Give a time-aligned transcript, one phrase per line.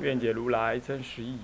[0.00, 1.38] 愿解如来真实义。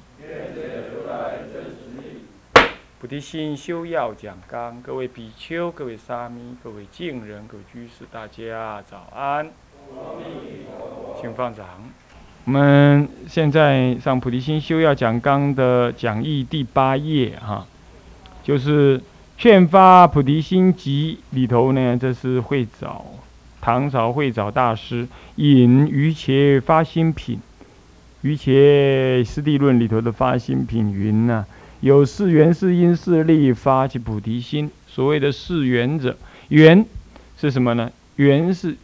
[3.00, 9.50] 菩提心修要讲纲，各位比丘、各位沙弥、各位敬人、各位居士，大家早安。
[11.20, 11.66] 请放掌。
[12.46, 17.66] 我们现在上菩提心修要讲纲的讲义第八页哈，
[18.42, 19.00] 就是
[19.36, 23.04] 劝发菩提心集里头呢，这是会找
[23.60, 27.38] 唐朝会找大师引于且发心品。
[28.24, 31.44] 于且师地论里头的发心品云呐，
[31.82, 34.70] 有四缘是因是力发起菩提心。
[34.86, 36.16] 所谓的四缘者，
[36.48, 36.86] 缘
[37.36, 37.92] 是什么呢？
[38.16, 38.74] 缘是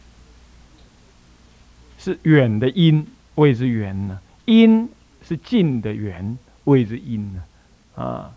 [1.97, 4.87] 是远的因，谓之缘呢；因
[5.27, 7.43] 是近的缘，谓之因呢。
[7.95, 8.35] 啊，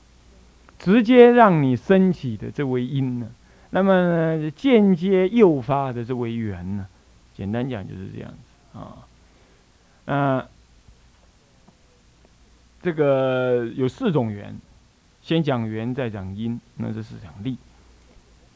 [0.78, 3.28] 直接让你升起的这为因呢，
[3.68, 6.86] 那么间接诱发的这为缘呢。
[7.36, 8.96] 简单讲就是这样子啊，
[10.06, 10.46] 嗯。
[12.84, 14.54] 这个有四种缘，
[15.22, 17.56] 先讲缘，再讲因，那这是讲力。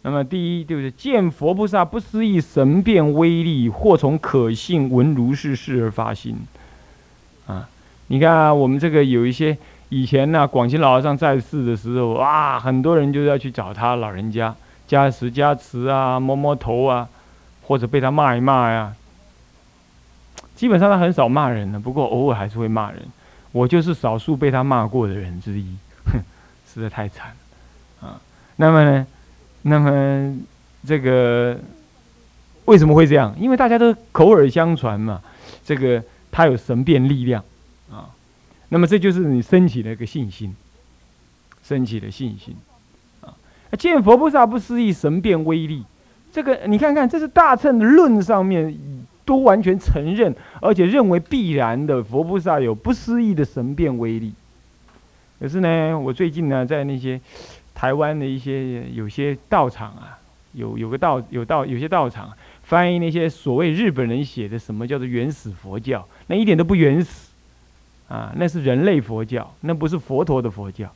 [0.03, 6.37] 那么第一就是见佛菩萨不思议神变威力，或从可信闻如是事而发心。
[7.47, 7.67] 啊，
[8.09, 9.57] 你看啊我们这个有一些
[9.89, 14.55] 以前呢，广清老和尚在世的时候，哇，很多人就要去找他老人家
[14.87, 17.09] 加持加持啊，摸摸头啊，
[17.63, 18.95] 或者被他骂一骂呀。
[20.55, 23.01] 基本上他很少骂人的，不过偶尔还是会骂人。
[23.53, 26.21] 我就是少数被他骂过的人之一，哼，
[26.73, 27.33] 实在太惨
[28.01, 28.21] 啊！
[28.57, 29.07] 那么呢，
[29.63, 30.39] 那么
[30.87, 31.59] 这个
[32.67, 33.35] 为什么会这样？
[33.39, 35.23] 因为大家都口耳相传嘛，
[35.65, 37.43] 这个他有神变力量
[37.91, 38.11] 啊。
[38.69, 40.55] 那么这就是你升起的一个信心，
[41.65, 42.55] 升起的信心
[43.23, 43.33] 啊。
[43.79, 45.85] 见佛菩萨不思议神变威力，
[46.33, 48.79] 这个你看看，这是大乘论上面。
[49.29, 54.33] 都完全承认，而且认为必然的佛菩萨有不思议的神变威力。
[55.39, 57.21] 可是呢，我最近呢，在那些
[57.75, 60.19] 台湾的一些有些道场啊，
[60.55, 67.29] 有有个道有道有些道场翻译那些所谓日本人写的什么叫做原始佛教，那一点都不原始
[68.09, 70.91] 啊，那是人类佛教，那不是佛陀的佛教。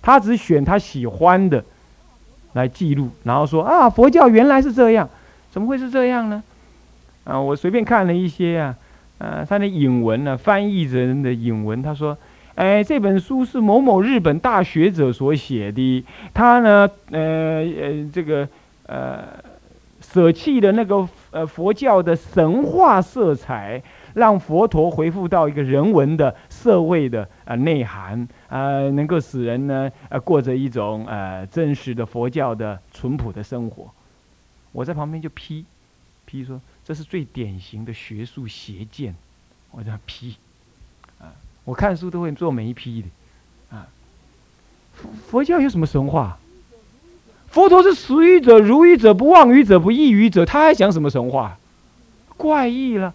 [0.00, 1.62] 他只选他喜欢的
[2.54, 5.06] 来记录，然后说啊，佛教原来是这样，
[5.50, 6.42] 怎么会是这样呢？
[7.24, 8.76] 啊，我随便看了一些啊，
[9.16, 12.16] 呃，他的引文呢，翻译人的引文，他说，
[12.54, 16.04] 哎，这本书是某某日本大学者所写的，
[16.34, 18.46] 他呢，呃呃，这个
[18.86, 19.24] 呃，
[20.02, 33.90] 舍弃了那个呃佛教的神话色彩，让佛陀回复到一个人文的社会的啊内涵啊，能够使人呢呃过着一种呃真实的佛教的淳朴的生活。
[34.72, 35.64] 我在旁边就批
[36.26, 36.60] 批说。
[36.84, 39.14] 这是最典型的学术邪见，
[39.70, 40.36] 我叫批，
[41.18, 41.32] 啊，
[41.64, 43.88] 我看书都会做眉批的，啊，
[45.28, 46.38] 佛教有什么神话？
[47.48, 51.56] 佛陀是实语者、如语者、不妄于者、不异于者，他还讲什么神话？
[52.36, 53.14] 怪异了！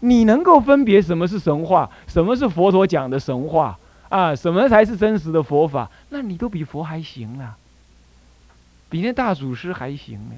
[0.00, 3.78] 你能够分别什么是神话，什么是佛陀讲的神话
[4.10, 4.36] 啊？
[4.36, 5.90] 什么才是真实的佛法？
[6.10, 7.56] 那你都比佛还行了，
[8.90, 10.36] 比那大祖师还行了。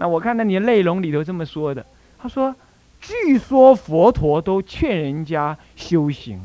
[0.00, 1.84] 那我看到你的内容里头这么说的，
[2.20, 2.54] 他说
[3.02, 6.40] ：“据说佛陀都劝人家修行，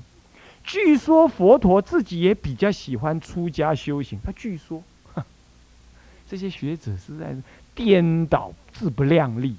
[0.63, 4.81] 据说佛陀自己也比较喜欢出家修行。”他据说，
[6.27, 7.43] 这些学者实在是
[7.75, 9.55] 颠倒自不量力。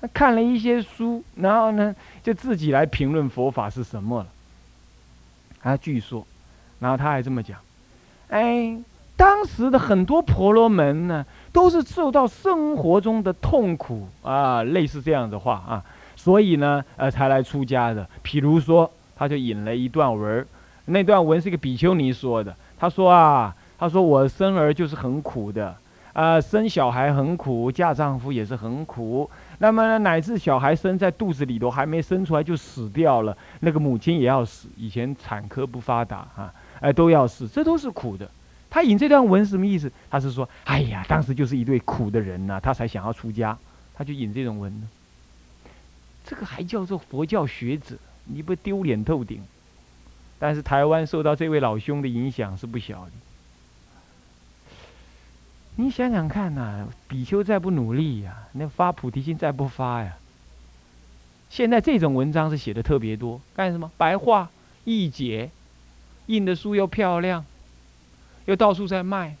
[0.00, 4.28] 他看了一些书，然后呢，就自己来评论佛法是什么了。
[5.60, 6.26] 他据说，
[6.78, 7.58] 然后他还这么讲
[8.28, 8.78] ：“哎，
[9.14, 11.26] 当时的很多婆罗门呢。”
[11.56, 15.82] 都是受到生活中的痛苦啊，类似这样的话啊，
[16.14, 18.06] 所以呢，呃，才来出家的。
[18.22, 20.46] 譬如说，他就引了一段文
[20.84, 22.54] 那段文是一个比丘尼说的。
[22.78, 25.74] 他说啊，他说我生儿就是很苦的，
[26.12, 29.28] 啊，生小孩很苦，嫁丈夫也是很苦。
[29.56, 34.68] 那么乃至小孩生在肚子里头还没生出来就死掉了，那个母亲也要死。
[34.76, 38.28] 以前产科不发达啊，哎，都要死，这都是苦的。
[38.76, 39.90] 他引这段文是什么意思？
[40.10, 43.56] 他是说，哎呀，当时就是一对苦的人呐，他才想要出家，
[43.94, 44.86] 他就引这种文呢。
[46.26, 47.96] 这个还叫做佛教学者？
[48.26, 49.40] 你不丢脸透顶
[50.38, 53.12] 但是台湾受到这位老兄的影响是不小的。
[55.76, 60.18] 你想想看呐，比丘再不努力呀，那发菩提心再不发呀，
[61.48, 63.90] 现在这种文章是写的特别多，干什么？
[63.96, 64.50] 白话
[64.84, 65.50] 易解，
[66.26, 67.42] 印的书又漂亮，
[68.46, 69.36] 又到处在卖。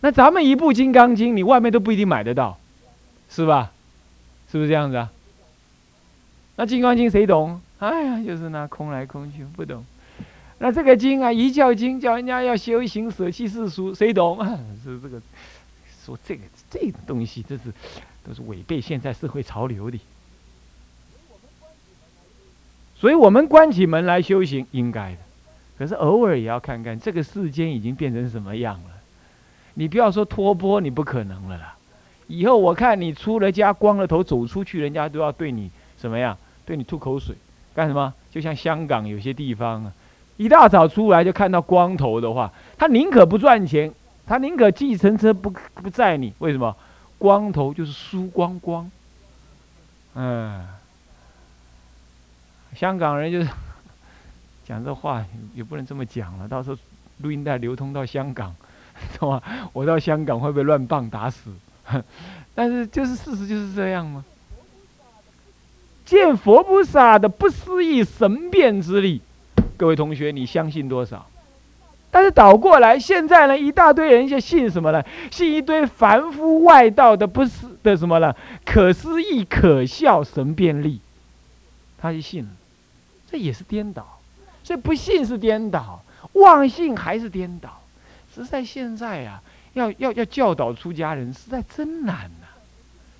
[0.00, 2.58] 那咱们一部《金刚经》，你外面都不一定买得到，
[3.28, 3.72] 是吧？
[4.50, 5.10] 是不是这样子啊？
[6.56, 7.60] 那《金刚经》谁懂？
[7.78, 9.84] 哎呀，就是那空来空去，不懂。
[10.58, 14.38] 那这个经啊，一教经叫人家要修行舍弃世俗，谁懂？
[14.84, 15.20] 是这个
[16.04, 17.72] 说这个这个东西，这是
[18.26, 19.98] 都是违背现在社会潮流的。
[22.96, 25.18] 所以我们关起门来修行，应该的。
[25.82, 28.90] 可是偶尔也要看看这个世间已经变成什么样了。
[29.74, 31.74] 你不要说托钵，你不可能了啦。
[32.28, 35.68] 以后我看你出了家，光了头走出去，人家都要对你
[36.00, 36.38] 什么样？
[36.64, 37.34] 对你吐口水，
[37.74, 38.14] 干什么？
[38.30, 39.92] 就像香港有些地方啊，
[40.36, 43.92] 一大早出来就看到光头的话，他宁可不赚钱，
[44.24, 46.32] 他宁可计程车不不载你。
[46.38, 46.76] 为什么？
[47.18, 48.88] 光头就是输光光。
[50.14, 50.64] 嗯，
[52.76, 53.48] 香港人就是
[54.72, 55.24] 讲这话
[55.54, 56.76] 也不能这么讲了，到时候
[57.18, 58.54] 录音带流通到香港。
[59.18, 59.42] 懂吗？
[59.72, 61.50] 我到香港会被乱棒打死？
[62.54, 64.24] 但是就是事实就是这样吗？
[66.04, 69.20] 见佛菩萨的不思议神变之力，
[69.76, 71.26] 各位同学，你相信多少？
[72.10, 75.02] 但是倒过来，现在呢，一大堆人就信什么呢？
[75.30, 78.34] 信一堆凡夫外道的不思的什么呢？
[78.64, 81.00] 可思议可笑神变力，
[81.98, 82.50] 他就信了，
[83.30, 84.18] 这也是颠倒。
[84.64, 86.02] 所以不信是颠倒，
[86.34, 87.80] 妄信还是颠倒。
[88.34, 89.40] 实在现在呀，
[89.74, 92.46] 要要要教导出家人，实在真难呐，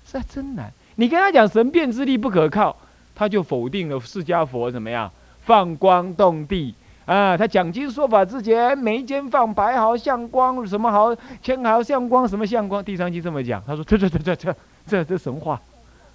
[0.05, 0.71] 实在真难。
[0.95, 2.75] 你跟他讲神变之力不可靠，
[3.13, 5.11] 他就否定了释迦佛怎么样
[5.41, 6.73] 放光动地
[7.05, 7.35] 啊？
[7.37, 12.83] 他讲经说法之前，眉间放白毫像光，什么毫千毫像光，什么像光？
[12.83, 14.55] 地藏经这么讲，他说这这这这这
[14.87, 15.59] 这这神话，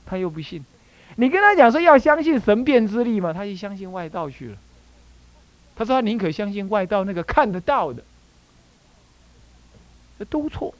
[0.06, 0.64] 他又不信。
[1.16, 4.56] 你跟他讲说要相信神变之力嘛，他就相信外道去了。
[5.78, 8.02] 他说他宁可相信外道那个看得到的。
[10.18, 10.74] 这都错。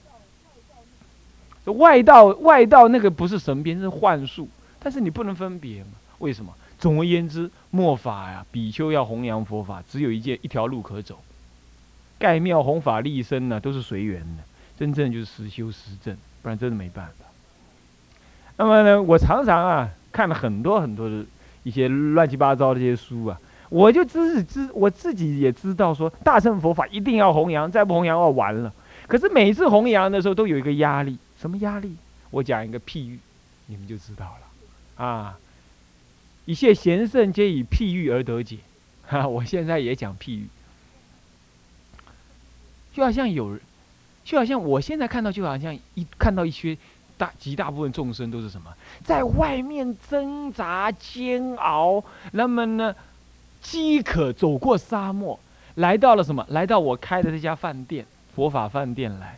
[1.67, 4.49] 外道外道那个不是神变，是幻术，
[4.81, 5.91] 但是你不能分别嘛？
[6.19, 6.53] 为什么？
[6.81, 11.21] 总而言之，末法呀，比丘要弘扬佛法，只有一件一条路可走。
[12.19, 14.43] 盖庙弘法立身呢，都是随缘的，
[14.79, 17.27] 真正就是实修实证，不然真的没办法。
[18.57, 21.25] 那么呢，我常常啊看了很多很多的
[21.63, 28.73] 一些乱七八糟的这些书啊，我就知知我自己也知道说，大乘佛法一定要弘扬，再不弘扬要完了。
[29.07, 31.97] 可是每次弘扬的时候都有一个压力，什么压力？
[32.31, 33.19] 我讲一个譬喻，
[33.67, 35.05] 你们就知道了。
[35.05, 35.39] 啊，
[36.45, 38.59] 一切贤圣皆以譬喻而得解。
[39.07, 40.47] 哈， 我现在也讲譬喻，
[42.93, 43.59] 就好像有，
[44.25, 46.77] 就好像我现在看到，就好像一看到一些
[47.17, 48.71] 大极大部分众生都是什么，
[49.03, 52.95] 在外面挣扎煎熬，那么呢，
[53.61, 55.39] 饥渴走过沙漠，
[55.75, 56.45] 来到了什么？
[56.49, 58.07] 来到我开的这家饭店。
[58.35, 59.37] 佛法饭店来，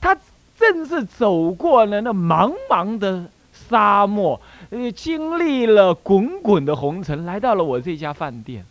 [0.00, 0.18] 他
[0.58, 4.40] 正是走过了那茫茫的沙漠，
[4.70, 8.66] 呃，经历了滚滚的红尘，来到了我这家饭店。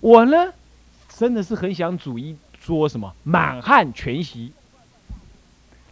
[0.00, 0.52] 我呢，
[1.08, 4.52] 真的是很想煮一桌什么满汉全席，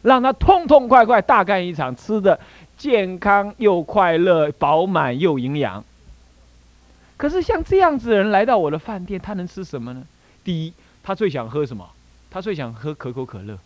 [0.02, 2.40] 让他痛痛快快大干一场，吃的
[2.76, 5.84] 健康又快乐，饱满又营养。
[7.16, 10.06] 可是像这样子的人来到我的饭店，他能吃什么呢？
[10.44, 11.88] 第一，他最想喝什么？
[12.30, 13.58] 他最想喝可口可乐，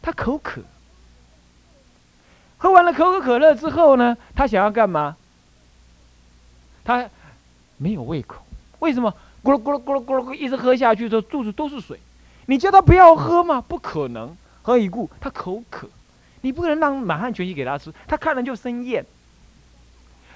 [0.00, 0.62] 他口渴。
[2.56, 5.16] 喝完了可口可乐之后呢，他想要干嘛？
[6.84, 7.08] 他
[7.76, 8.44] 没有胃口，
[8.78, 9.12] 为什么？
[9.42, 11.98] 咕噜咕噜咕噜咕噜一直喝下去之后，肚子都是水。
[12.46, 13.60] 你叫他不要喝吗？
[13.60, 15.88] 不可能，何以故他口渴，
[16.42, 19.04] 你不可能让满汉全席给他吃，他看了就生厌。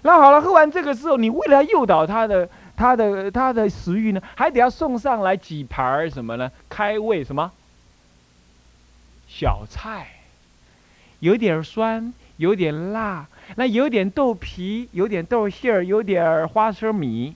[0.02, 6.50] 那好了，喝完这个之后，你为了诱导他的他的他的食欲呢，还得要送上来几盘什么呢？
[6.68, 7.50] 开胃什么？
[9.26, 10.06] 小菜，
[11.20, 13.26] 有点酸，有点辣，
[13.56, 17.34] 那有点豆皮，有点豆馅儿，有点花生米。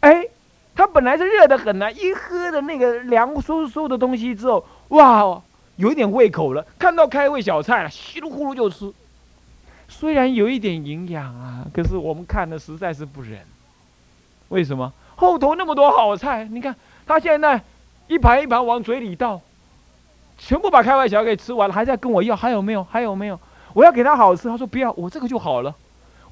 [0.00, 0.26] 哎，
[0.74, 5.40] 它本来是热的很呢，一喝的那个凉飕飕的东西之后，哇，
[5.76, 6.66] 有点胃口了。
[6.78, 8.92] 看到开胃小菜了，稀里呼噜就吃。
[9.92, 13.38] 虽然有一点营养啊，可是我们看的实在是不忍。
[14.48, 14.90] 为什么？
[15.16, 16.74] 后头那么多好菜，你看
[17.06, 17.62] 他现在
[18.08, 19.40] 一盘一盘往嘴里倒。
[20.38, 22.82] 全部把开胃小给吃完了，还在跟我要，还有没有？
[22.82, 23.38] 还有没有？
[23.74, 25.72] 我要给他好吃，他说不要，我这个就好了。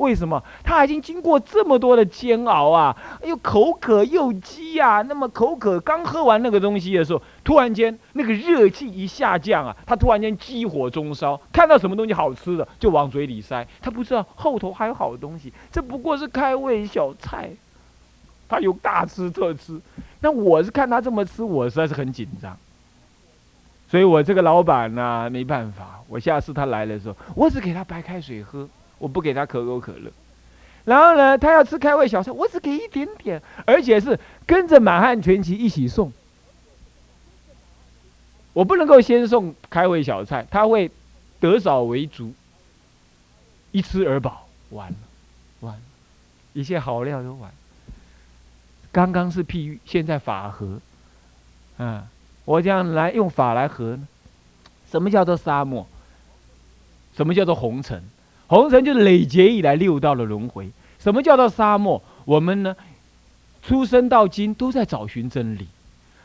[0.00, 0.42] 为什么？
[0.64, 5.02] 他已经经过这么多的煎熬啊，又口渴又饥啊。
[5.02, 13.66] 那么口渴，刚喝完那个东西的时候，突然间那个热气一下降啊，他突然间激火中烧，看到什么东西好吃的就往嘴里塞。
[13.80, 17.50] 他不知道后头还有好东西，这不过是开胃小菜。
[18.48, 19.80] 他有大吃特吃，
[20.20, 22.56] 那我是看他这么吃，我实在是很紧张。
[23.88, 28.68] 所以我这个老板呢，没办法，我下次他来的时候，我只给他白开水喝，
[29.00, 30.12] 我不给他可口可乐。
[30.84, 34.16] 然后呢，他要吃开胃小菜，我只给一点点，而且是
[34.46, 36.12] 跟着满汉全席一起送。
[38.52, 40.88] 我不能够先送开胃小菜，他会
[41.40, 42.32] 得少为足，
[43.72, 44.96] 一吃而饱，完了，
[45.60, 45.80] 完了，
[46.52, 47.50] 一切好料都完。
[48.92, 50.80] 刚刚是譬喻，现在法和，
[51.78, 52.06] 嗯。
[52.46, 54.08] 我这样来用法来合呢？
[54.90, 55.86] 什么叫做沙漠？
[57.14, 58.02] 什么叫做红尘？
[58.50, 60.68] 红尘就是累劫以来六道的轮回。
[60.98, 62.02] 什么叫做沙漠？
[62.24, 62.74] 我们呢，
[63.62, 65.68] 出生到今都在找寻真理，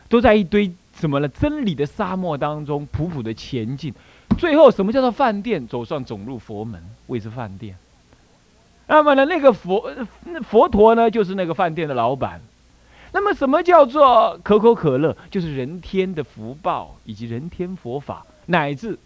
[0.10, 1.28] 都在一堆什么呢？
[1.28, 3.94] 真理的沙漠当中苦苦的前进。
[4.40, 5.68] 最后，什么叫做饭店？
[5.68, 7.76] 走上走入佛门，谓之饭店。
[8.88, 9.88] 那么呢，那个佛
[10.50, 12.42] 佛陀呢，就是那个饭店的老板。
[13.12, 15.16] 那么，什么叫做可口可乐？
[15.30, 18.98] 就是人天的福报，以及人天佛法，乃至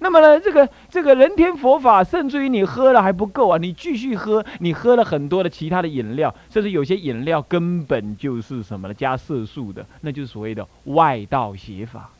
[0.00, 8.94] 那么呢，这个这个人天佛法，甚至于你喝了还不够啊，你继续喝，你喝了很多的其他的饮料，甚至有些饮料根本就是什么呢？
[8.94, 12.10] 加色素的，那就是所谓的外道邪法。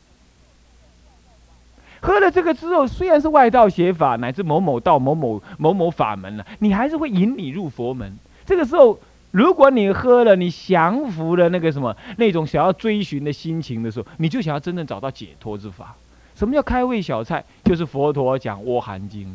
[2.01, 8.19] 喝了这个之后，虽然是外道邪法，乃至某某道、某某某某法门了，你还是会引你入佛门。
[8.45, 8.99] 这个时候。
[9.31, 15.95] 如果你喝了，你降服了那个什么那种想要追寻的心情的时候，你就想要真正找到解脱之法。
[16.39, 17.45] 什么叫开胃小菜？
[17.65, 19.27] 就是佛陀讲《阿含经》，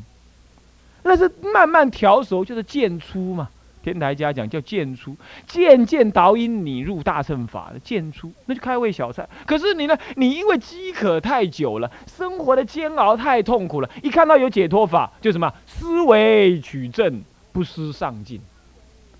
[1.03, 3.49] 那是慢慢调熟，就是渐出嘛。
[3.83, 5.13] 天台家讲叫渐出，
[5.45, 9.27] 渐渐导引你入大乘法的渐出，那就开胃小菜。
[9.45, 9.97] 可是你呢？
[10.15, 18.39] 你因为饥渴太久了，生活的煎熬太痛苦了，一看到有解脱法，就什么思维取证，不思上进。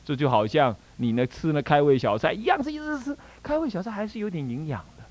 [0.06, 5.04] 这就好像你呢吃那开胃小菜一样，是一直吃开胃小菜还是有点营养的，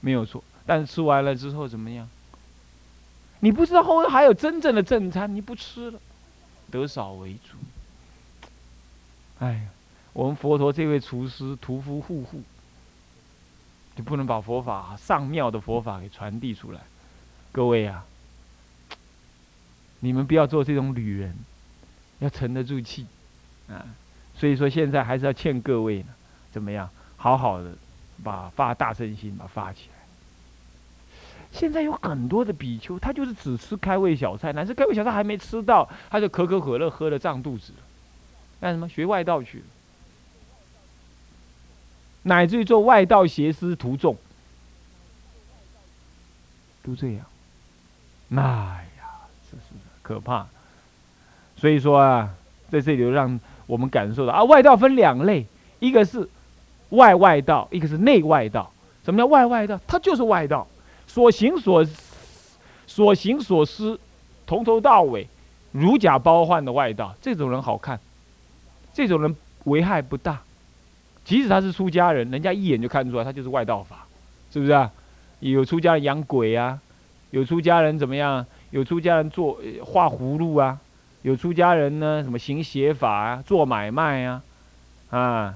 [0.00, 0.44] 没有错。
[0.64, 2.08] 但是吃完了之后怎么样？
[3.40, 5.98] 你不知道后面还有真正的正餐，你不吃了，
[6.70, 7.56] 得少为主。
[9.40, 9.60] 哎呀，
[10.12, 12.42] 我们佛陀这位厨师屠夫护护，
[13.96, 16.80] 就不能把佛法上妙的佛法给传递出来。
[17.50, 18.04] 各位啊，
[19.98, 21.36] 你们不要做这种旅人，
[22.20, 23.06] 要沉得住气。
[23.68, 23.84] 啊，
[24.36, 26.14] 所以说现在还是要劝各位呢，
[26.52, 26.88] 怎么样？
[27.16, 27.72] 好好的
[28.22, 29.91] 把发大圣心把发起来。
[31.52, 37.78] 现在有很多的比丘，他就是只吃开胃小菜，乃至开胃小菜还没吃到，他就可口可乐喝了胀肚子了。
[38.60, 38.88] 干什么？
[38.88, 39.64] 学外道去了，
[42.22, 44.16] 乃至于做外道邪师徒众，
[46.82, 47.24] 都这样。
[48.28, 49.64] 那呀，这是
[50.02, 50.46] 可怕。
[51.56, 52.34] 所以说啊，
[52.70, 53.38] 在这里让。
[53.64, 55.46] 我们感受到啊，外道分两类，
[55.78, 56.28] 一个是
[56.90, 58.70] 外外道，一个是内外道。
[59.04, 59.80] 什么叫外外道？
[59.86, 60.66] 它就是外道，
[61.06, 61.86] 所行所
[62.86, 63.98] 所行所思，
[64.46, 65.26] 从头到尾
[65.72, 67.14] 如假包换的外道。
[67.20, 67.98] 这种人好看，
[68.94, 70.40] 这种人危害不大。
[71.24, 74.06] 即使他是出家人，人家一眼就看出来他就是外道法，
[74.52, 74.90] 是不是啊？
[75.40, 76.78] 有出家人养鬼啊，
[77.30, 78.44] 有出家人怎么样？
[78.70, 80.78] 有出家人做画葫芦啊。
[81.22, 84.42] 有出家人呢，什么行邪法啊，做买卖啊，
[85.10, 85.54] 啊，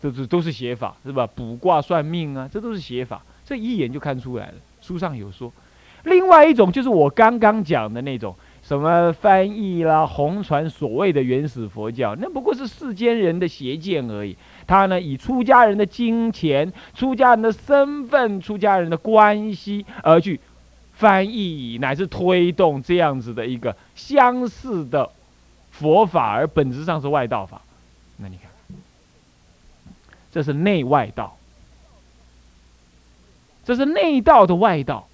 [0.00, 1.28] 这这都是邪法，是吧？
[1.34, 4.54] 卜卦算命啊，这都是邪法，这一眼就看出来了。
[4.82, 5.50] 书上有说，
[6.02, 14.36] 另外一种就是我刚刚讲的那种，什么翻译啦、红传所谓的原始佛教，那不过是世间人的邪见而已。
[14.66, 20.38] 他呢，以出家人的金钱、出家人的身份、出家人的关系而去。
[20.94, 25.10] 翻译乃至推动这样子的一个相似的
[25.70, 27.60] 佛法，而本质上是外道法。
[28.18, 28.76] 那你看，
[30.30, 31.36] 这是内外道，
[33.64, 35.08] 这是内道的外道，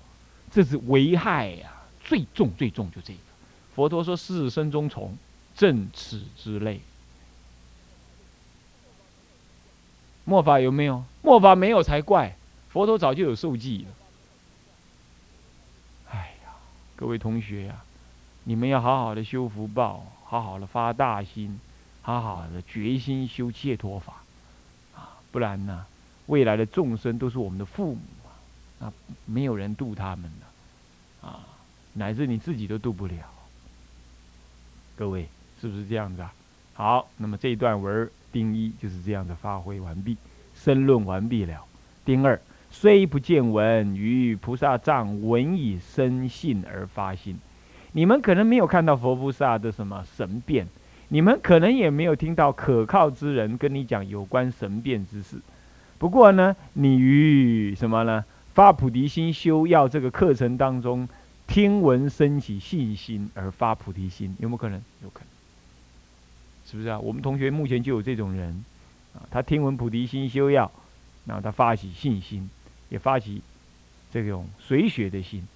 [0.50, 1.73] 这是危害呀，
[2.05, 3.19] 最重最重就这个。
[3.75, 5.17] 佛陀说：“世生中从，
[5.57, 6.81] 正此之类。”
[10.25, 11.05] 末法有没有？
[11.23, 12.37] 末法没有才怪。
[12.69, 13.95] 佛陀早就有受记了。
[16.97, 17.76] 各位同学呀，
[18.43, 21.61] 你们要好好的修福报，好好的发大心，
[22.02, 24.14] 好好的决心修解脱法，
[24.97, 25.87] 啊，不然呢，
[26.26, 28.00] 未来的众生都是我们的父母
[28.81, 28.93] 啊，
[29.27, 31.41] 没有人度他们的，啊，
[31.95, 33.15] 乃至你自己都度不了。
[34.97, 35.29] 各位
[35.61, 36.33] 是不是这样子啊？
[36.75, 40.17] 好，那么这一段文丁一就是这样的发挥完毕，
[40.55, 41.65] 申论完毕了。
[42.05, 47.39] 丁二虽不见闻，于菩萨藏闻以生信而发心。
[47.93, 50.69] 你们可能没有看到佛菩萨的什么神变，
[51.09, 55.37] 你们可能也没有听到可靠之人跟你讲有关神变之事。
[55.99, 58.25] 不过呢，你于什么呢？
[58.59, 61.09] 发菩提心修要这个课程当中，
[61.47, 64.83] 听闻升起信心而发菩提心，有没有可能？
[65.00, 65.27] 有可能，
[66.67, 66.99] 是不是啊？
[66.99, 68.65] 我们同学目前就有这种人
[69.15, 70.69] 啊，他听闻菩提心修要，
[71.25, 72.50] 然后他发起信心，
[72.88, 73.41] 也发起
[74.11, 75.47] 这种随学的心。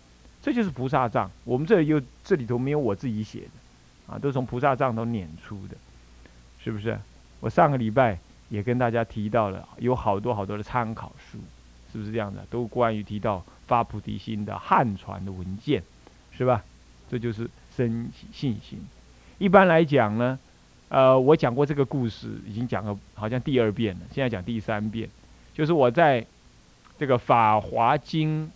[0.41, 5.77] 这就是菩萨藏，我们这里又这里头没有我自己写的，啊，都从菩萨藏都撵出的，
[6.63, 6.97] 是不是？
[7.41, 8.17] 我上个礼拜
[8.49, 11.39] 也跟大家提到了，有好多好多的参考书，
[11.93, 12.45] 是不是这样的？
[12.51, 15.83] 都关于提到发菩提心的汉传的文件，
[16.33, 16.65] 是吧？
[17.11, 18.81] 这就是生信心。
[19.39, 20.39] 一般来讲呢，
[20.89, 25.09] 呃，我讲过这个故事，已经讲了好像第二遍了，现在讲第三遍，
[25.53, 26.27] 就是我在
[26.99, 28.47] 这个《法华经》。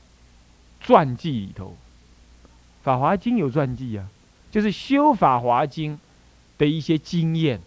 [0.78, 1.68] 传记里头，
[2.84, 4.06] 《法华经》有传记啊，
[4.52, 5.94] 就是修《法华经》
[6.58, 7.58] 的一些经验，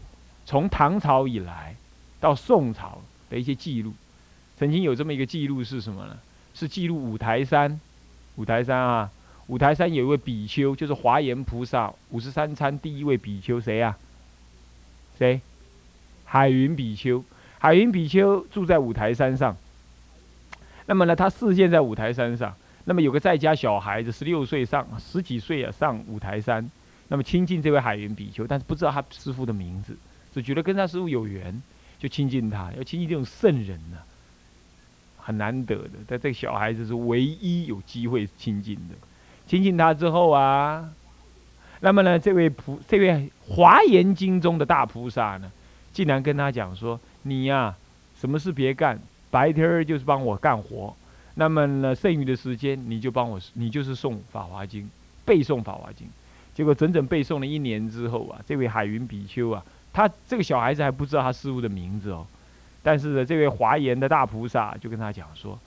[0.45, 1.75] 从唐朝以来
[2.21, 3.91] 到宋朝的一些记录。
[4.59, 6.19] 曾经有这么一个记录是什么呢？
[6.53, 7.79] 是记录五台山，
[8.35, 9.09] 五台山啊，
[9.47, 13.95] 五台山有一位比丘，就是华严菩萨五十三参第一位比丘，谁呀？
[15.17, 15.39] 谁？
[16.25, 17.23] 海云比丘。
[17.57, 19.55] 海云比丘住在五台山上。
[20.87, 22.53] 那么呢，他示现在五台山上。
[22.83, 26.69] 那么有个在家小孩子，十六岁上十几岁啊，上五台山，
[27.07, 29.95] 那么亲近这位海云比丘，但是不知道他师傅的名字，
[30.33, 31.61] 只觉得跟他师傅有缘，
[31.97, 32.73] 就亲近他。
[32.77, 33.97] 要亲近这种圣人呢，
[35.19, 35.91] 很难得的。
[36.07, 38.95] 但这个小孩子是唯一有机会亲近的。
[39.47, 40.89] 亲近他之后啊，
[41.79, 45.51] 那么呢，这位菩这位华严经中的大菩萨呢，
[45.91, 47.75] 竟然跟他讲说：“你呀，
[48.19, 48.99] 什么事别干，
[49.31, 50.95] 白天就是帮我干活。”
[51.35, 54.83] 那么呢，剩余的时间你就帮我，你就是送《法华经》，
[55.25, 56.05] 背诵《法华经》。
[56.53, 59.63] 结果整整背诵了一年之后啊，这位海云比丘啊，
[59.93, 62.27] 他这个小孩子还不知道他师傅的名字哦。
[62.81, 65.57] 但是呢，这位华严的大菩萨就跟他讲说：“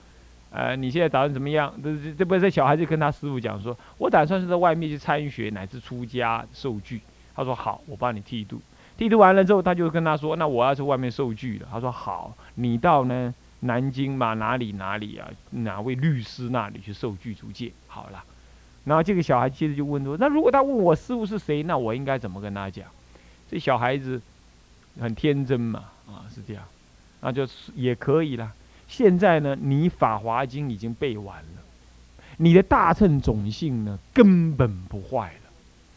[0.50, 7.00] 呃，你现在打算怎么样？”这这这不是小孩子跟他师傅讲说：“我打算是在外面去参学，乃至出家受具。”
[7.34, 8.60] 他说：“好，我帮你剃度。”
[8.96, 15.30] 剃度完了之后，他就跟他说：“那我要去外面受具了。”他说：“好，你到呢。”南京嘛，哪里哪里啊？
[15.50, 17.70] 哪位律师那里去受具足戒？
[17.86, 18.20] 好了，
[18.86, 22.84] 然后这个小孩接着就问说：“那如果他问我师傅是谁，那我应该怎么跟他讲？”
[23.48, 24.20] 这小孩子
[24.98, 26.64] 很天真嘛，啊，是这样，
[27.22, 28.52] 那就也可以了。
[28.86, 31.62] 现在呢，你《法华经》已经背完了，
[32.36, 35.50] 你的大乘种性呢根本不坏了，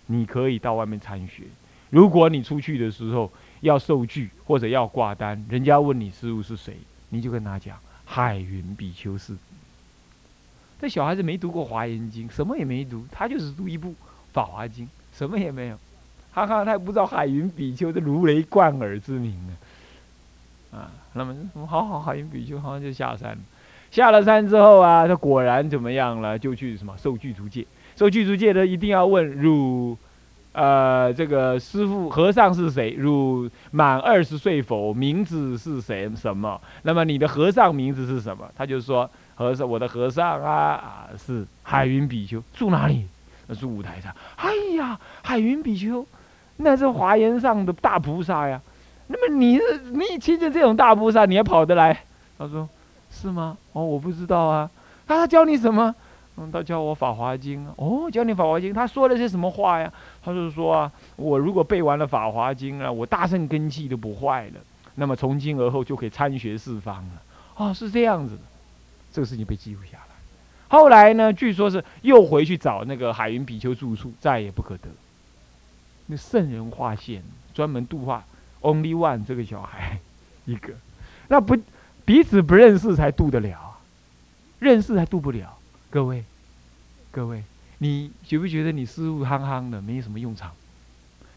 [0.05, 1.43] 你可以到外面参学。
[1.89, 3.29] 如果你出去的时候
[3.61, 6.77] 要受具或者要挂单，人家问你师傅是谁？
[7.09, 9.35] 你就跟他讲，海云比丘是。
[10.79, 13.89] 这小孩子没读过《华严经》，什么也没读，他就是读一部
[14.31, 14.85] 《法华经》，
[15.17, 15.77] 什么也没有。
[16.31, 19.53] 哈哈，他也不知道海云比丘的如雷贯耳之名呢。
[20.75, 21.35] 啊，那么
[21.67, 23.37] 好好，海云比丘好像就下山了。
[23.91, 26.37] 下了山之后啊，他果然怎么样了？
[26.37, 27.65] 就去什么受具足戒。
[27.95, 29.97] 受具足戒的一定要问汝。
[30.51, 32.91] 呃，这个师傅和尚是谁？
[32.91, 34.93] 汝满二十岁否？
[34.93, 36.09] 名字是谁？
[36.15, 36.59] 什么？
[36.83, 38.49] 那么你的和尚名字是什么？
[38.55, 43.05] 他就说和尚，我的和尚啊啊是海云比丘，住哪里？
[43.59, 44.15] 住五台山。
[44.37, 46.05] 哎呀，海云比丘，
[46.55, 48.61] 那是华严上的大菩萨呀。
[49.07, 52.03] 那么你是你亲近这种大菩萨，你还跑得来？
[52.37, 52.67] 他说
[53.11, 53.57] 是吗？
[53.73, 54.69] 哦，我不知道啊。
[55.07, 55.93] 他教你什么？
[56.37, 59.91] 嗯，他教我《法华经》哦，教你《法华经》，他说了些什么话呀？
[60.23, 64.53] 他就是说啊，我如果背完了《法华经》啊，我大圣根基都不坏了，
[64.95, 67.21] 那么从今而后就可以参学四方了。
[67.55, 68.37] 哦，是这样子，
[69.13, 70.03] 这个事情被记录下来。
[70.67, 74.89] 后来呢，据说是又回去找那个海云比丘住处，再也不可得。
[76.07, 78.25] 那圣人划线，专门度化
[78.65, 79.99] Only One 这个小孩
[80.45, 80.73] 一个，
[81.27, 81.55] 那不
[82.03, 83.77] 彼此不认识才度得了，
[84.59, 85.57] 认识还度不了。
[85.91, 86.23] 各位，
[87.11, 87.43] 各位，
[87.77, 90.51] 你觉不觉得你师傅憨憨的，没什么用场？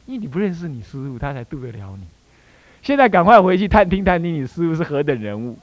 [0.07, 2.07] 因为你不认识你师傅，他才渡得了你。
[2.83, 5.59] 现在赶快回去探听探听，你师傅是何等人物？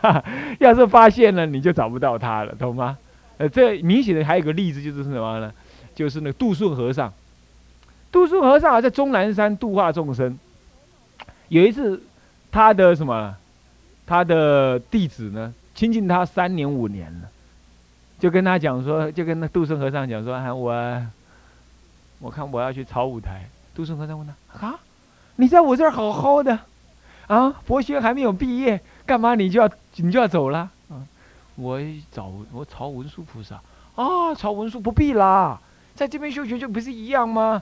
[0.58, 2.96] 要是发现了，你就找不到他了，懂吗？
[3.36, 5.52] 呃，这明显的还有个例子，就是什么呢？
[5.94, 7.12] 就是那个杜顺和尚。
[8.10, 10.38] 杜顺和尚在终南山度化众生。
[11.50, 12.00] 有一次，
[12.50, 13.36] 他的什么？
[14.06, 17.28] 他的弟子呢，亲近他三年五年了。
[18.20, 20.72] 就跟他讲说，就跟那杜顺和尚讲说，喊我，
[22.20, 23.48] 我看我要去朝舞台。
[23.74, 24.34] 杜顺和尚问他
[24.64, 24.78] ：“啊，
[25.36, 26.56] 你在我这儿好好的，
[27.26, 30.70] 啊，佛学还没有毕业，干嘛你就要你就要走了？
[30.88, 31.02] 啊，
[31.56, 31.80] 我
[32.12, 33.60] 找我朝文殊菩萨
[33.96, 35.60] 啊，朝文殊不必啦，
[35.96, 37.60] 在这边修学就不是一样吗？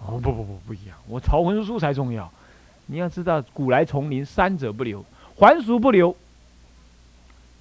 [0.00, 2.30] 哦，不不不不一样，我朝文殊才重要。
[2.90, 5.04] 你要知道，古来丛林三者不留，
[5.36, 6.16] 还俗不留，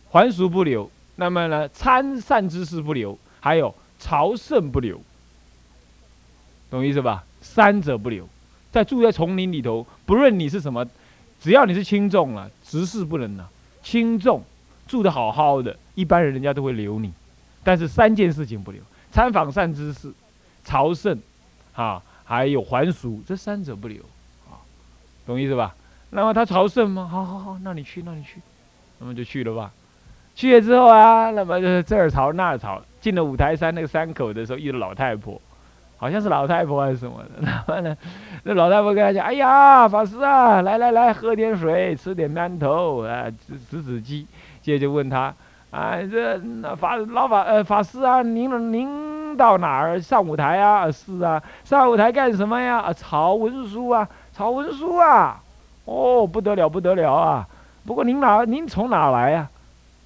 [0.10, 0.90] 还俗不留。
[1.18, 5.02] 那么呢，参善之事不留，还有朝圣不留，
[6.70, 7.26] 懂意思吧？
[7.42, 8.28] 三者不留，
[8.72, 10.86] 在住在丛林里头，不论你是什么，
[11.42, 13.50] 只要你是轻重了，执事不能了。
[13.84, 14.42] 轻重
[14.88, 17.12] 住的好好的，一般人人家都会留你，
[17.64, 20.14] 但是三件事情不留：参访善知识、
[20.64, 21.20] 朝圣，
[21.74, 24.02] 啊，还有还俗，这三者不留，
[25.28, 25.76] 懂意思吧？
[26.10, 27.08] 那么他朝圣吗？
[27.12, 28.40] 好好好，那你去，那你去，
[29.00, 29.70] 那么就去了吧。
[30.34, 35.42] 去了之后啊，那么就是这儿朝那儿朝，进了五台山那个山口的时候，遇到老太婆，
[35.98, 37.42] 好像是老太婆还是什么的。
[37.46, 37.98] 然后呢，
[38.44, 44.26] 那老太婆跟他讲：“哎呀，法师啊，来来来，喝点水，吃点馒头啊，指指指鸡。”
[44.62, 45.34] 接着就问他
[45.72, 50.92] ：“啊，这那法老法呃法师啊，您您到哪儿上舞台啊？
[50.92, 52.78] 是啊，上舞台干什么呀？
[52.78, 55.42] 啊，朝文书啊，朝文书啊。
[55.86, 57.48] 哦，不得了不得了啊！
[57.86, 59.50] 不过您哪您从哪来呀？”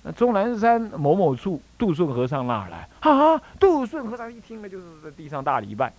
[0.03, 3.37] 那终南山某某处，杜顺和尚那儿来啊？
[3.59, 5.91] 杜顺和尚一听呢，就是在地上大礼拜，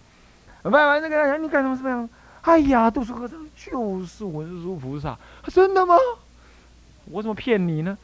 [0.62, 1.76] 拜完那个人，你干什么？
[1.76, 2.08] 什么样？
[2.42, 5.16] 哎呀，杜顺和尚就是文殊菩萨，
[5.48, 5.94] 真的吗？
[7.04, 7.98] 我怎么骗你呢？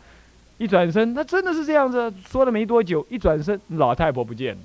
[0.58, 2.12] 一转身，他真的是这样子。
[2.26, 4.60] 说了没多久，一转身，老太婆不见了。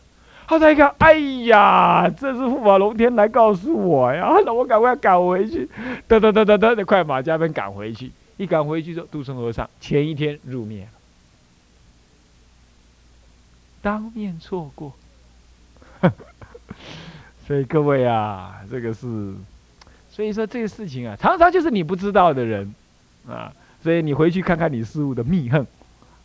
[0.48, 1.14] 他在一看，哎
[1.46, 4.34] 呀，这是护法龙天来告诉我呀！
[4.46, 5.70] 那我赶快赶回去，
[6.08, 8.12] 噔噔噔噔噔，快马加鞭赶回去。
[8.38, 10.90] 一赶回去之后，杜顺和尚前一天入灭了。
[13.82, 14.92] 当面错过，
[17.46, 19.36] 所以各位啊，这个是，
[20.10, 22.74] 所以说这个事情啊，常常就是你不知道的人
[23.28, 23.54] 啊，
[23.84, 25.68] 所以你回去看看你师傅的密恨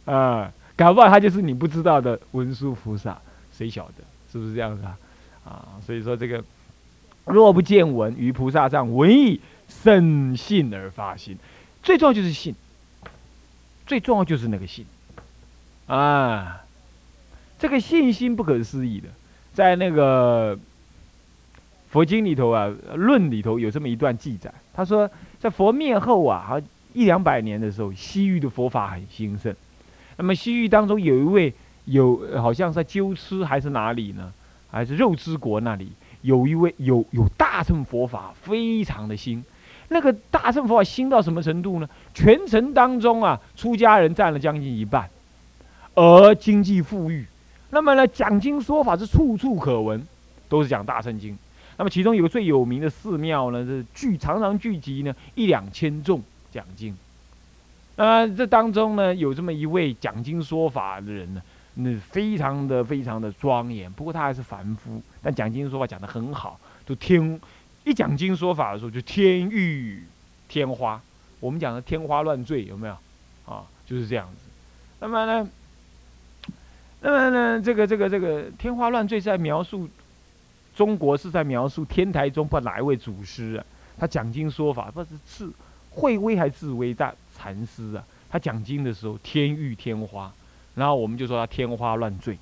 [0.04, 3.20] 啊，搞不好他就是你不知道的文殊菩萨，
[3.58, 4.96] 谁晓得是不是这样子啊？
[5.44, 6.44] 啊，所以说这个
[7.24, 11.36] 若不见闻于菩萨上闻意生信而发心，
[11.82, 12.54] 最重要就是信，
[13.84, 14.86] 最重要就是那个信
[15.88, 16.62] 啊。
[17.58, 19.08] 这个信心不可思议的，
[19.52, 20.56] 在那个
[21.90, 24.54] 佛经里头啊，论里头有这么一段记载。
[24.72, 26.56] 他说，在佛灭后啊，
[26.94, 29.52] 一两百年的时候，西域的佛法很兴盛。
[30.16, 31.52] 那么西域当中有一位
[31.88, 34.32] 有，好像在鸠兹还是哪里呢？
[34.70, 39.42] 还是肉之国那里有一位有有大乘佛法，非常的兴。
[39.88, 41.88] 那个大乘佛法兴到什么程度呢？
[42.12, 45.08] 全城当中啊，出家人占了将近一半，
[45.94, 47.24] 而经济富裕。
[47.70, 50.06] 那么呢，讲经说法是处处可闻，
[50.48, 51.36] 都是讲大乘经。
[51.78, 56.22] 那么其中有个最有名的寺庙呢，是聚常常聚集呢一两千众
[56.52, 56.94] 讲经。
[57.96, 61.40] 啊，这当中呢有这么一位讲经说法的人呢，
[61.80, 63.90] 那非常的非常的庄严。
[63.92, 67.40] 不过他还是凡夫，但讲经说法讲得很好，就天
[67.84, 70.02] 一讲经说法的时候就天欲
[70.48, 71.00] 天花。
[71.40, 72.96] 我们讲的天花乱坠有没有？
[73.46, 74.48] 啊，就是这样子。
[75.00, 75.48] 那么呢？
[77.00, 79.88] 那么呢，这个这个这个天花乱坠是在描述
[80.74, 83.64] 中国，是在描述天台中不哪一位祖师啊？
[83.96, 85.48] 他讲经说法，不是智
[85.90, 88.04] 慧威还是智威大禅师啊？
[88.28, 90.32] 他讲经的时候天欲天花，
[90.78, 92.38] 然后我们就说他天花乱坠，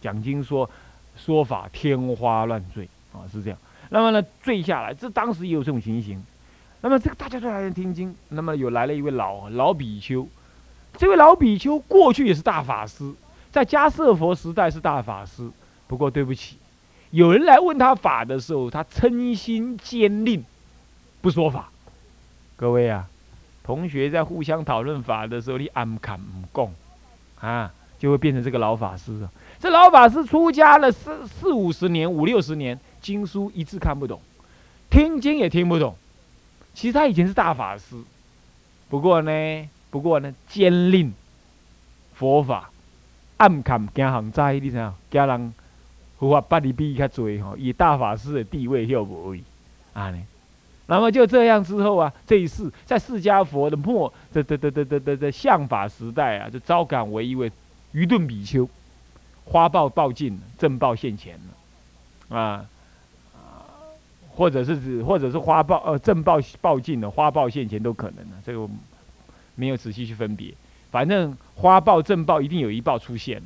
[0.00, 0.68] 讲经说
[1.16, 3.58] 说法天花乱坠啊，是这样。
[3.88, 6.22] 那么呢，坠下来，这当时也有这种情形。
[6.80, 10.26] 那么这个大家都来听经，那么有来了一位老老比丘，
[10.96, 13.14] 这位老比丘过去也是大法师。
[13.50, 15.50] 在迦舍佛时代是大法师，
[15.86, 16.58] 不过对不起，
[17.10, 20.44] 有人来问他法的时候，他嗔心坚定，
[21.22, 21.70] 不说法。
[22.56, 23.08] 各位啊，
[23.62, 26.74] 同学在互相讨论法的时候，你安看不共
[27.46, 29.28] 啊，就会变成这个老法师。
[29.60, 34.20] 这老法师出家了四四五十年、五六十年，经书一字看不懂，
[34.90, 35.96] 听经也听不懂。
[36.74, 37.96] 其实他以前是大法师，
[38.88, 41.14] 不过呢，不过呢，坚令
[42.14, 42.70] 佛法。
[43.38, 44.94] 暗砍惊行灾，你知影？
[45.10, 45.54] 惊人
[46.18, 49.44] 佛法不离比较多吼，以大法师的地位又无已，
[49.92, 50.18] 啊呢？
[50.88, 57.50] 那么就这样之后啊，这一世在释迦佛的末的的的的的的的相法时代啊，就招感为一位
[57.90, 58.68] 愚钝比丘，
[59.44, 61.34] 花报报尽，正报现前
[62.28, 62.64] 了，啊
[63.34, 63.66] 啊，
[64.30, 68.68] 或者是指或者是花报呃正报报尽了，花报现前都可能的，这个
[69.56, 70.54] 没有仔细去分别。
[70.92, 73.42] 反正花报正报一定有一报出现，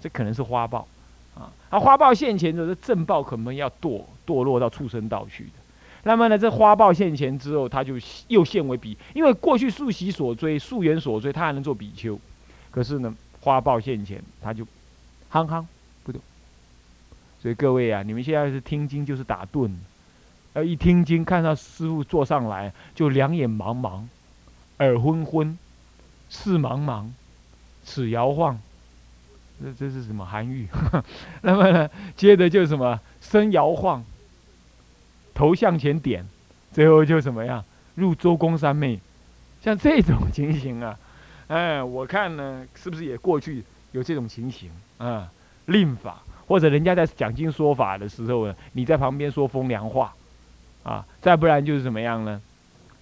[0.00, 0.86] 这可能是花报
[1.34, 1.50] 啊。
[1.70, 5.50] 啊，花报现前的这正报可能要堕堕落到畜生道去的。
[6.08, 7.92] 那么呢，这花豹现前之后，他就
[8.28, 12.18] 又现为比，因为过去素习所追、素缘所追，他还能做比丘，
[12.70, 14.66] 可是呢，花豹现前，他就
[15.28, 15.68] 憨憨
[16.04, 16.18] 不懂。
[17.42, 19.70] 所以各位啊，你们现在是听经就是打盹，
[20.54, 24.00] 呃，一听经看到师傅坐上来，就两眼茫茫，
[24.78, 25.58] 耳昏昏，
[26.30, 27.04] 视茫茫，
[27.84, 28.58] 齿摇晃，
[29.62, 30.66] 这这是什么韩愈？
[31.42, 34.02] 那么呢，接着就什么身摇晃。
[35.38, 36.26] 头向前点，
[36.72, 37.64] 最后就怎么样？
[37.94, 38.98] 入周公三昧，
[39.62, 40.98] 像这种情形啊，
[41.46, 45.30] 哎，我看呢，是不是也过去有这种情形啊？
[45.66, 50.12] 令法或者人家在讲经说法的时候呢，你在旁边说风凉话，
[50.82, 52.42] 啊，再不然就是怎么样呢？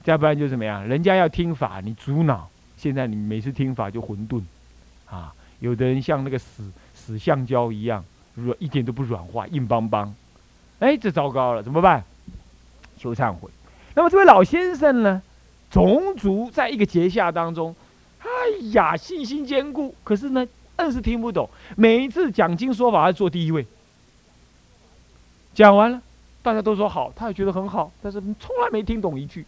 [0.05, 0.87] 再不然就怎么样？
[0.87, 2.47] 人家要听法，你阻挠。
[2.77, 4.43] 现在你每次听法就混沌，
[5.07, 10.15] 啊，有的人像那个死死橡胶一样，软一点都不软化，硬邦邦。
[10.81, 12.05] 哎，这糟糕了，怎么办？
[12.97, 13.49] 求忏悔。
[13.95, 15.23] 那么这位老先生呢，
[15.71, 17.75] 种族在一个节下当中，
[18.21, 18.27] 哎
[18.73, 19.95] 呀，信心坚固。
[20.05, 20.47] 可是呢，
[20.81, 21.49] 硬是听不懂。
[21.77, 23.67] 每一次讲经说法，他坐第一位。
[25.55, 26.01] 讲完了，
[26.43, 29.47] 大家都说好，他也觉得很好，但是从来没听懂一句，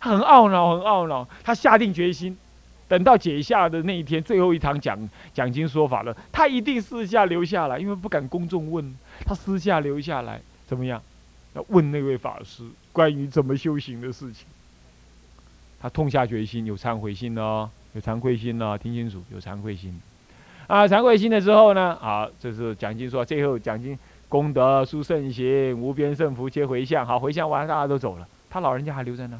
[0.00, 1.28] 他很懊恼，很懊恼。
[1.44, 2.34] 他下定决心，
[2.88, 4.98] 等到解下的那一天，最后一堂讲
[5.34, 11.02] 讲经说法了，他一定私下留下来，因为不敢公众问，他私下留下来，怎么样？
[11.54, 14.46] 要问那位法师关于怎么修行的事情，
[15.80, 20.00] 他痛下决心，有忏悔心哦，有惭愧心哦，听清楚，有惭愧心。
[20.66, 27.04] 啊，惭愧心的时候呢，好，这是讲经说，最后讲经功德殊胜行，无边胜福皆回向。
[27.04, 29.38] 好，回向完大家都走了，他老人家还留在那。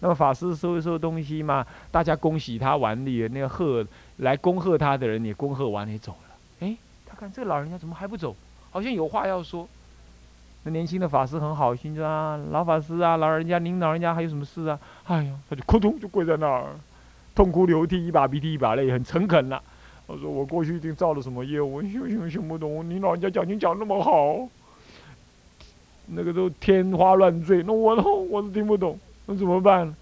[0.00, 3.86] 那么法师收一收东西嘛，大家恭喜他完毕，那个贺
[4.18, 6.36] 来恭贺他的人也恭贺完也走了。
[6.60, 8.36] 哎，他看这个老人家怎么还不走？
[8.70, 9.66] 好像有话要说。
[10.64, 14.78] 那年轻的法师很好心，说啊，老法师啊，老人家，您老人家还有什么事啊？
[15.04, 16.66] 哎呀，他就扑通就跪在那儿，
[17.34, 19.62] 痛哭流涕，一把鼻涕一把泪，很诚恳了。
[20.06, 22.88] 我说我过去一定造了什么业，我修行修不懂。
[22.90, 24.48] 您老人家讲经讲那么好，
[26.06, 29.94] 那个都天花乱坠，那我都我都听不懂，那怎么办？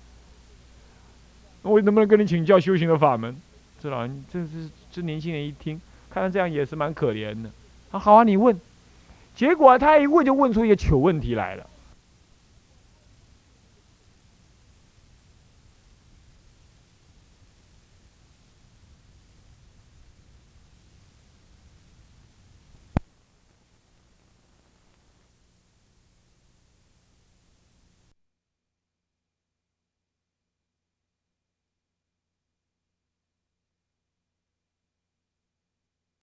[1.62, 3.36] 那我能不能跟你请教修行的法门？
[3.78, 7.50] 这老人，这是这年轻人一听，看他这样也是蛮可怜的。
[7.90, 8.58] 啊，好啊，你问。
[9.36, 11.66] 结果他一问就问出一个糗问题来了。